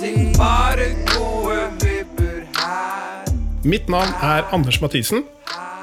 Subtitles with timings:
[0.00, 3.28] allting bare gode vibber her.
[3.64, 5.26] Mitt navn er Anders Mathisen.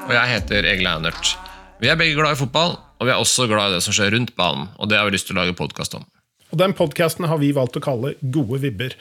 [0.08, 1.36] Og jeg heter Egil Einert.
[1.78, 4.10] Vi er begge glad i fotball, og vi er også glad i det som skjer
[4.16, 4.72] rundt banen.
[4.78, 6.06] Og det har vi lyst til å lage podkast om.
[6.48, 8.94] Og Den podkasten har vi valgt å kalle Gode vibber.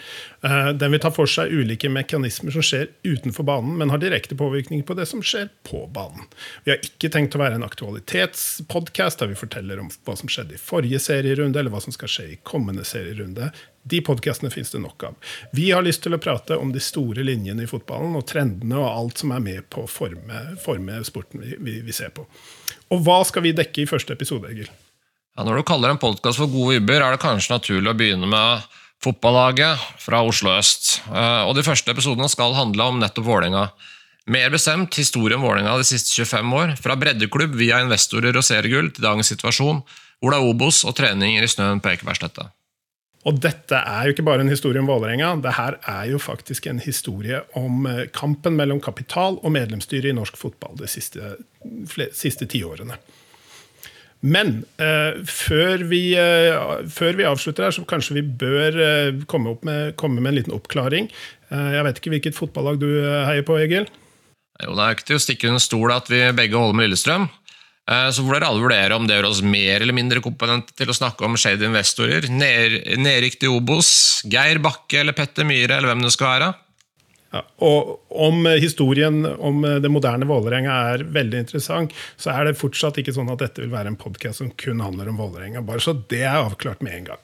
[0.43, 4.35] Eh, Den vil ta for seg ulike mekanismer som skjer utenfor banen, men har direkte
[4.35, 6.27] påvirkning på det som skjer på banen.
[6.65, 10.57] Vi har ikke tenkt å være en aktualitetspodkast der vi forteller om hva som skjedde
[10.57, 13.51] i forrige serierunde, eller hva som skal skje i kommende serierunde.
[13.87, 15.15] De podkastene fins det nok av.
[15.55, 18.89] Vi har lyst til å prate om de store linjene i fotballen og trendene og
[18.89, 22.27] alt som er med på å forme, forme sporten vi, vi, vi ser på.
[22.91, 24.67] Og hva skal vi dekke i første episode, Egil?
[25.37, 28.25] Ja, når du kaller en podkast for Gode vibber, er det kanskje naturlig å begynne
[28.29, 28.63] med
[29.05, 30.95] fotballaget fra Oslo øst.
[31.11, 33.67] Eh, Og De første episodene skal handle om nettopp Vålerenga.
[34.33, 36.73] Mer bestemt historien om Vålerenga de siste 25 år.
[36.81, 39.83] Fra breddeklubb via investorer og seriegull til dagens situasjon,
[40.19, 42.49] hvor det er Obos og treninger i snøen på Ekebergsletta.
[43.29, 45.35] Og dette er jo ikke bare en historie om Vålerenga.
[45.43, 50.17] Det her er jo faktisk en historie om eh, kampen mellom kapital og medlemsstyret i
[50.17, 51.37] norsk fotball de siste,
[52.17, 52.97] siste tiårene.
[54.25, 59.53] Men eh, før, vi, eh, før vi avslutter her, så kanskje vi bør eh, komme,
[59.67, 61.09] med, komme med en liten oppklaring.
[61.51, 63.85] Eh, jeg vet ikke hvilket fotballag du eh, heier på, Egil?
[64.63, 67.27] Jo, Det er ikke til å stikke under stol at vi begge holder med Lillestrøm.
[67.87, 70.89] Eh, Så får dere alle vurdere om det gjør oss mer eller mindre kompetente til
[70.89, 72.25] å snakke om shady investorer.
[72.33, 76.49] Ner- Nedrykk til Obos, Geir Bakke eller Petter Myhre eller hvem det skal være.
[77.35, 82.47] Ja, og om eh, historien om eh, det moderne Vålerenga er veldig interessant, så er
[82.47, 85.63] det fortsatt ikke sånn at dette vil være en podkast som kun handler om Vålerenga.
[85.67, 87.23] Bare så det er avklart med en gang.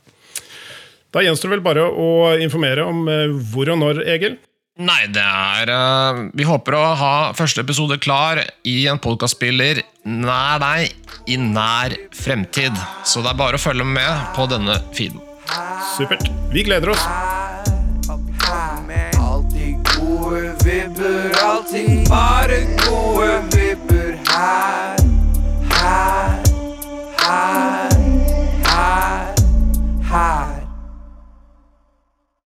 [1.14, 2.09] Da gjenstår det vel bare å
[2.44, 4.40] informere om eh, hvor og når, Egil.
[4.84, 5.70] Nei, det er
[6.34, 12.81] Vi håper å ha første episode klar i en podkastspiller nær deg i nær fremtid.
[13.06, 15.22] Så det er bare å følge med på denne feeden.
[15.94, 16.25] Supert.
[16.50, 17.06] Vi gleder oss.